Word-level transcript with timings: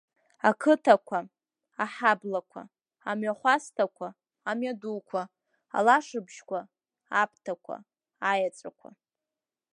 Ақыҭақәа, 0.49 1.19
аҳаблақәа, 1.83 2.61
амҩахәасҭақәа, 3.09 4.07
амҩадуқәа, 4.49 5.21
алашбыжьқәа, 5.77 6.59
аԥҭақәа, 7.21 7.75
аеҵәақәа… 8.29 8.89